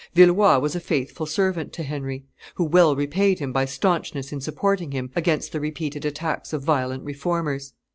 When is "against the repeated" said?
5.15-6.05